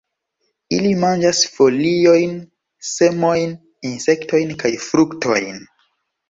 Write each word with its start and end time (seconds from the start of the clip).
Ili 0.75 0.93
manĝas 1.01 1.41
foliojn, 1.57 2.33
semojn, 2.93 3.53
insektojn 3.91 4.57
kaj 4.65 4.73
fruktojn. 4.87 5.63